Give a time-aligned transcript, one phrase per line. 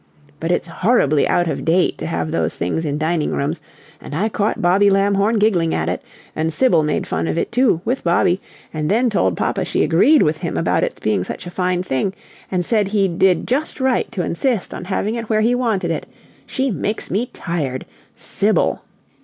[0.39, 3.61] But it's horribly out of date to have those things in dining rooms,
[4.01, 6.01] and I caught Bobby Lamhorn giggling at it;
[6.35, 8.41] and Sibyl made fun of it, too, with Bobby,
[8.73, 12.15] and then told papa she agreed with him about its being such a fine thing,
[12.49, 16.07] and said he did just right to insist on having it where he wanted it.
[16.47, 17.85] She makes me tired!
[18.15, 18.81] Sibyl!"